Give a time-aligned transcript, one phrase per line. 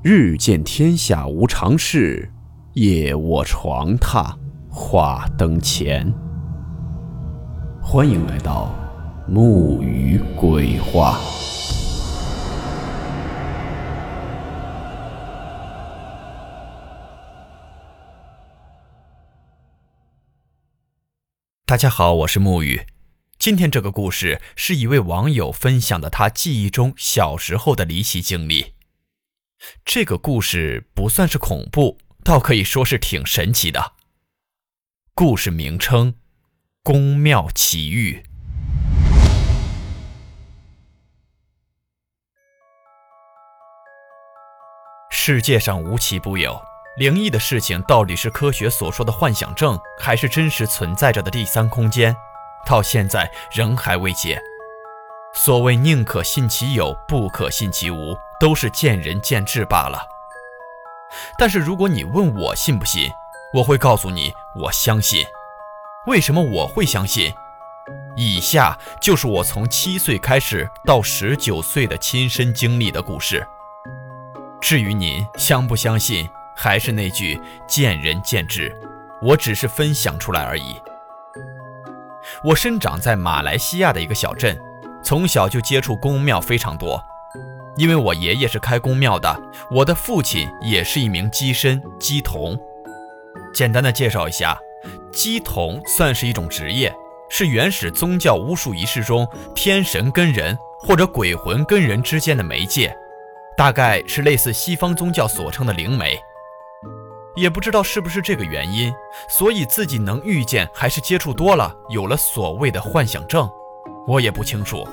[0.00, 2.30] 日见天下无常事，
[2.74, 4.32] 夜卧床榻
[4.70, 6.14] 话灯前。
[7.82, 8.72] 欢迎来到
[9.26, 11.18] 木鱼鬼话。
[21.66, 22.82] 大家好，我是木鱼。
[23.36, 28.77] 今天这个故事是一位网友分享的他记忆中小时候的离奇经历。
[29.90, 33.92] 这个故事不算是恐怖，倒可以说是挺神奇的。
[35.14, 36.12] 故事名称：
[36.82, 38.22] 宫庙奇遇。
[45.10, 46.60] 世界上无奇不有，
[46.98, 52.14] 灵异的事情到底是科学所说的幻想症，还是真实存在着的第三空间？
[52.66, 54.38] 到现在仍还未解。
[55.34, 58.14] 所谓宁可信其有，不可信其无。
[58.40, 60.06] 都是见仁见智罢了。
[61.38, 63.10] 但是如果你问我信不信，
[63.54, 65.24] 我会告诉你，我相信。
[66.06, 67.32] 为什么我会相信？
[68.16, 73.46] 以下就是我从七岁开始到十九岁的亲身经历的故事。
[74.60, 78.74] 至于您相不相信，还是那句见仁见智，
[79.22, 80.80] 我只是分享出来而已。
[82.42, 84.60] 我生长在马来西亚的一个小镇，
[85.02, 87.02] 从小就接触公庙非常多。
[87.78, 89.40] 因为我爷爷是开公庙的，
[89.70, 92.58] 我的父亲也是一名鸡身鸡童。
[93.54, 94.58] 简单的介绍一下，
[95.12, 96.92] 鸡童算是一种职业，
[97.28, 102.94] 是原始宗教巫术仪式中天神跟人或者鬼魂跟人之间的媒介，
[103.56, 106.18] 大概是类似西方宗教所称的灵媒。
[107.36, 108.92] 也不知道是不是这个原因，
[109.28, 113.48] 所以自己能遇见还是接触多了，有了所谓的幻想症，
[114.08, 114.84] 我也不清楚。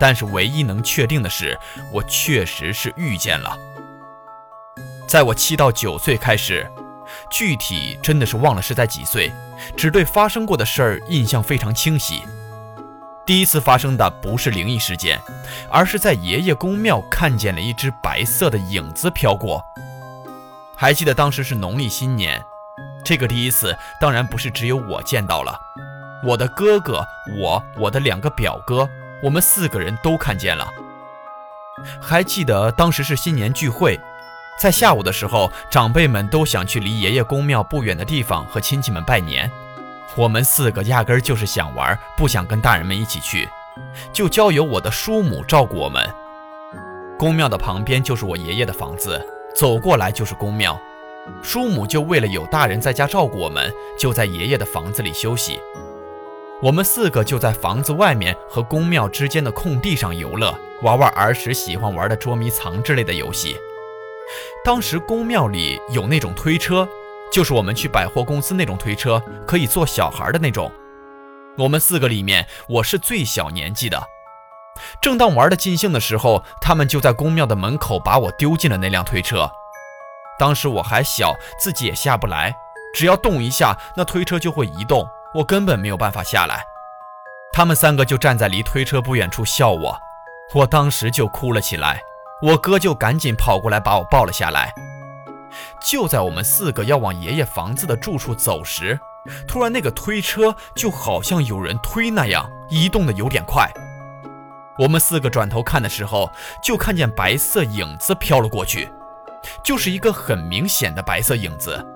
[0.00, 1.56] 但是唯一能确定的是，
[1.92, 3.56] 我确实是遇见了。
[5.06, 6.66] 在我七到九岁开始，
[7.30, 9.30] 具体真的是忘了是在几岁，
[9.76, 12.22] 只对发生过的事儿印象非常清晰。
[13.26, 15.20] 第一次发生的不是灵异事件，
[15.70, 19.62] 而是在爷爷公庙看见了一只白色的影子飘过。
[20.74, 22.42] 还记得当时是农历新年，
[23.04, 25.60] 这个第一次当然不是只有我见到了，
[26.24, 27.04] 我的哥哥、
[27.38, 28.88] 我、我的两个表哥。
[29.22, 30.66] 我们四个人都看见了。
[32.00, 33.98] 还记得当时是新年聚会，
[34.58, 39.50] 在下午的时候，长辈们都想去离爷爷公庙不远的地方和亲戚们拜年。
[40.16, 43.48] 我们四个压根儿就是想玩，不想跟大人们一起去，
[44.12, 46.06] 就交由我的叔母照顾我们。
[47.18, 50.78] 公庙的旁边就是我爷爷的房子，走过来就是公庙。
[51.42, 55.60] 叔母就为了有大人在家照顾我们，就在爷爷的房子里休息。
[56.62, 63.56] 我们四个就在房子外面和宫庙之间的空地上游乐，玩玩儿时喜欢玩的捉迷藏之类的游戏。
[64.62, 66.86] 当时宫庙里有那种推车，
[67.32, 70.70] 就是我们去百货公司那种推车，可以坐小孩的那种。
[71.56, 73.98] 我们四个里面，我是最小年纪的。
[75.00, 79.50] 正当玩的尽兴的时候，他们就在宫庙的门口把我丢进了那辆推车。
[80.38, 82.54] 当时我还小，自己也下不来，
[82.94, 85.08] 只要动一下，那推车就会移动。
[85.32, 86.64] 我根本没有办法下来，
[87.52, 89.96] 他们三个就站在离推车不远处笑我，
[90.54, 92.02] 我当时就哭了起来。
[92.42, 94.72] 我哥就赶紧跑过来把我抱了下来。
[95.80, 98.98] 就在我们四个要往爷爷房子的住处走时，
[99.46, 103.70] 突然那个推车就好像有人推那样移动的有点快。
[104.78, 106.30] 我们四个转头看的时候，
[106.62, 108.90] 就看见白色影子飘了过去，
[109.62, 111.86] 就是一个很明显的白色影子。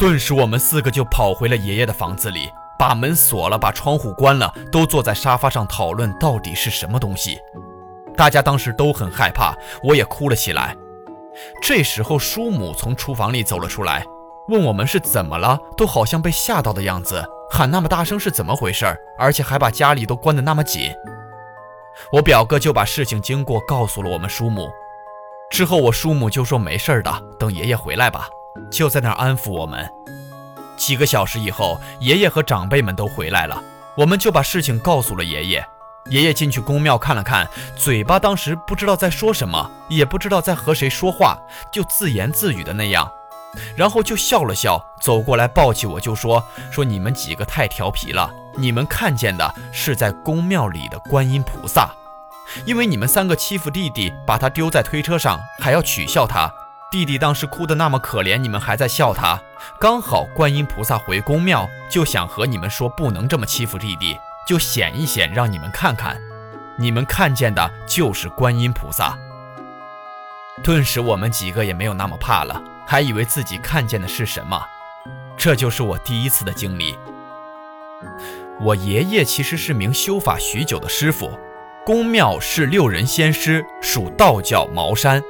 [0.00, 7.38] 顿时，我们四个就跑回了爷爷的房子里，把门锁了，把窗户关了，都坐在沙发上讨论到底是什么东西。
[8.16, 10.74] 大家当时都很害怕，我也哭了起来。
[11.60, 14.02] 这时候，叔母从厨房里走了出来，
[14.48, 18.86] 问我们是怎么了，都好像被吓到的样子，喊那么大声是怎么回事，
[19.18, 20.90] 而且还把家里都关得那么紧。
[22.10, 24.70] 我表哥就把事情经过告诉了我们叔母，
[25.50, 28.30] 之后我叔母就说没事的，等爷爷回来吧。
[28.70, 29.88] 就在那儿安抚我们。
[30.76, 33.62] 几个小时以后，爷爷和长辈们都回来了，
[33.96, 35.66] 我们就把事情告诉了爷爷。
[36.08, 41.38] 爷爷进去宫庙看了看，嘴巴当时不知道在说什么，也不知道在和谁说话，
[41.70, 43.08] 就自言自语的那样，
[43.76, 46.42] 然后就笑了笑，走过来抱起我就说
[46.72, 51.90] ：“说你们几个太调皮了，你们看见的是在宫庙里的观音菩萨，
[52.64, 56.50] 因为你们三个欺负弟弟，把他丢在推车上，还要取笑他。”
[56.90, 59.40] 弟弟当时哭得那么可怜，你们还在笑他。
[59.78, 66.20] 刚好观音菩萨回宫庙，就想和你们说不能这么欺负弟弟，就显一显，让你们看看。
[66.76, 69.16] 你们看见的就是观音菩萨。
[70.64, 74.60] 顿时我们几个也没有那么怕了，还以为自己看见的是什么。
[75.36, 76.98] 这就是我第一次的经历。
[78.60, 81.38] 我爷爷其实是名修法许久的师傅，
[81.86, 85.22] 宫庙是六人仙师，属道教茅山。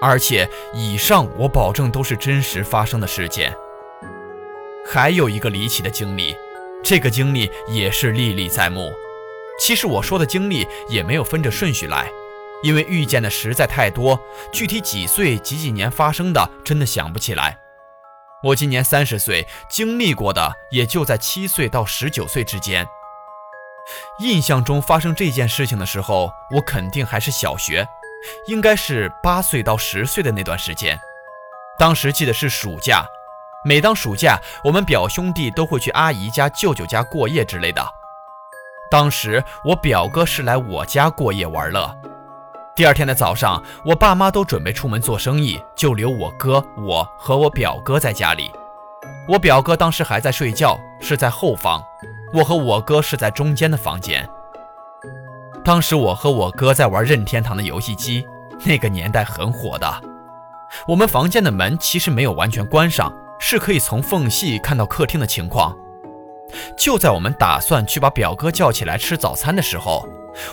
[0.00, 3.54] 而且以上我保证都是真实发生的事件。
[4.86, 6.36] 还有一个离奇的经历，
[6.82, 8.92] 这个经历也是历历在目。
[9.60, 12.08] 其实我说的经历也没有分着顺序来，
[12.62, 14.18] 因为遇见的实在太多，
[14.52, 17.58] 具体几岁几几年发生的真的想不起来。
[18.44, 22.86] 我今年三十岁，经历过的也就在七岁到十九岁之间。
[24.20, 27.84] 印象中发生这件事情的时候，我肯定还是小学，
[28.46, 30.98] 应该是八岁到十岁的那段时间。
[31.78, 33.04] 当时记得是暑假，
[33.64, 37.84] 每当暑假，我们表兄弟都会去阿姨家、舅舅家过夜之类的。
[38.90, 41.94] 当时我表哥是来我家过夜玩乐。
[42.74, 48.50] 第二天的早上，我爸妈都准备出门做生意，就留我哥、我和我表哥在家里。
[49.28, 51.80] 我表哥当时还在睡觉，是在后方；
[52.32, 54.28] 我和我哥是在中间的房间。
[55.68, 58.26] 当时我和我哥在玩任天堂的游戏机，
[58.64, 60.02] 那个年代很火的。
[60.86, 65.76] 我们房间的门其实没有完全关上，是可以从缝隙看到客厅的情况。
[66.74, 70.08] 就在我们打算去把表哥叫起来吃早餐的时候。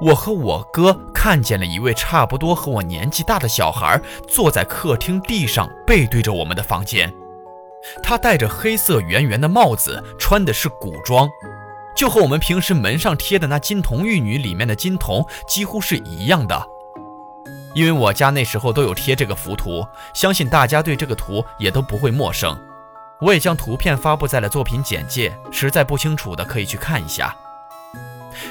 [0.00, 7.12] 我和我哥看见了一位差不多和我年纪大的小孩坐在客厅地上，背对着我们的房间。
[8.00, 11.28] 他戴着黑色圆圆的帽子，穿的是古装，
[11.94, 16.66] 就和我们平时门上贴的那金童玉女里面的金童几乎是一样的。
[17.74, 22.58] 因为我家那时候都有贴这个浮图，相信大家对这个图也都不会陌生。
[23.20, 27.36] 我也将图片发布在了作品简介，实在不清楚的可以去看一下。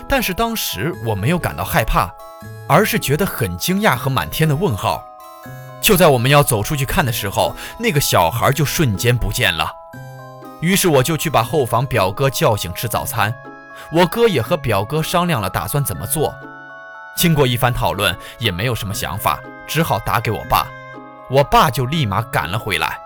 [0.07, 2.13] 但是当时我没有感到害怕，
[2.67, 5.03] 而是觉得很惊讶和满天的问号。
[5.81, 9.78] 就在我们要走出去看的时候，那个小孩就瞬间不见了。
[10.61, 13.33] 于是我就去把后房表哥叫醒吃早餐。
[13.91, 16.35] 我哥也和表哥商量了打算怎么做。
[17.15, 20.67] 经过一番讨论，也没有什么想法，只好打给我爸。
[21.29, 22.99] 我爸就立马赶了回来。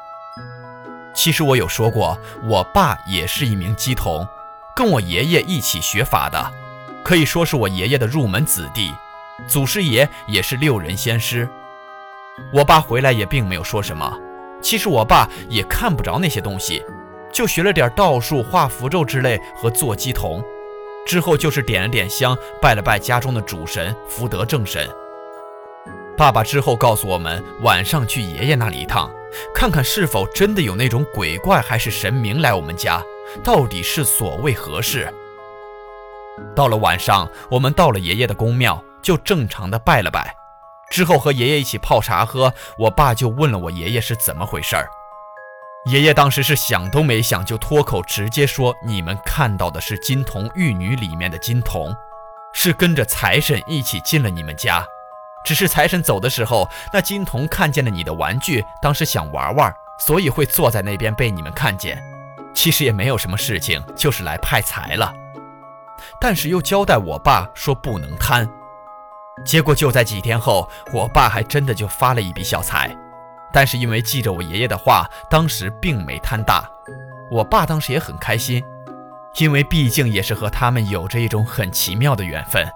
[1.14, 4.28] 其实我有说过，我爸也是一名鸡童，
[4.76, 6.52] 跟我爷爷一起学法的。
[7.04, 8.94] 可以说是我爷爷的入门子弟，
[9.48, 11.48] 祖师爷也是六人仙师。
[12.52, 14.18] 我爸回来也并没有说什么，
[14.62, 16.84] 其实我爸也看不着那些东西，
[17.34, 20.42] 就学了点道术、画符咒之类和做鸡童。
[21.06, 24.88] 之后就是点了点香，拜了拜家中的主神福德正神。
[26.16, 29.12] 爸爸之后告诉我们，晚上去爷爷那里一趟，
[29.54, 33.04] 看看是否真的有那种鬼怪还是神明来我们家，
[33.44, 35.12] 到底是所谓何事。
[36.56, 40.34] 到了晚上，我们到了爷爷的宫庙，就正常的拜了拜，
[40.90, 42.54] 之后和爷爷一起泡茶喝。
[42.78, 44.88] 我爸就问了我爷爷是怎么回事儿，
[45.86, 51.94] 爷爷当时是想都没想就脱口直接说：“你们看到的是金童玉女里面的金童，
[52.54, 54.86] 是跟着财神一起进了你们家，
[55.44, 62.02] 只是财神走的时候，那金童看见了你的玩具，当时想玩玩，所以会坐在那边被你们看见。
[62.54, 65.14] 其实也没有什么事情，就是来派财了。”
[66.20, 68.50] 但是又交代我爸说不能贪，
[69.46, 72.96] 结果就在几天后，我爸还真的就发了一笔小财。
[73.54, 76.68] 但是因为记着我爷爷的话，当时并没贪大。
[77.32, 78.64] 我爸当时也很开心，
[79.38, 82.68] 因为毕竟也是和他们有着一种很奇妙的缘分。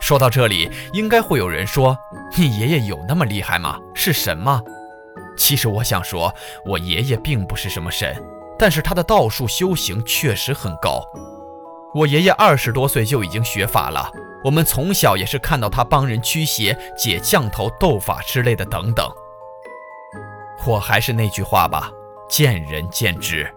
[0.00, 1.96] 说到这里，应该会有人说
[2.36, 3.78] ：“你爷爷有那么厉害吗？
[3.94, 4.62] 是神吗？”
[5.36, 6.34] 其实我想说，
[6.66, 8.20] 我爷爷并不是什么神，
[8.58, 11.04] 但是他的道术修行确实很高。
[11.94, 14.10] 我爷爷二十多岁就已经学法了，
[14.42, 19.06] 我们从小也是看到他帮人驱邪、解降头、斗法之类的等等。
[20.64, 21.90] 我还是那句话吧，
[22.28, 23.52] 见仁见智。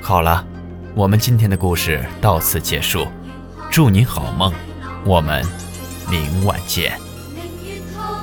[0.00, 0.46] 好了，
[0.94, 3.08] 我们今天的故事到此结束，
[3.70, 4.52] 祝您好梦，
[5.04, 5.44] 我们
[6.08, 6.98] 明晚见。
[7.94, 8.14] 偷。